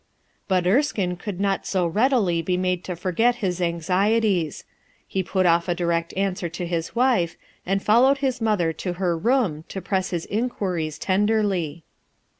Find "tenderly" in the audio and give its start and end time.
10.97-11.83